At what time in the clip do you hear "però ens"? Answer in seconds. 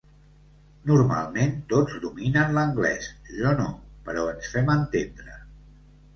4.09-4.51